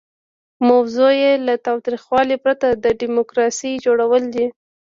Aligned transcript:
موضوع 0.69 1.11
یې 1.23 1.33
له 1.47 1.53
تاوتریخوالي 1.65 2.37
پرته 2.43 2.67
د 2.83 2.85
ډیموکراسۍ 3.01 3.73
جوړول 3.85 4.23
دي. 4.35 4.45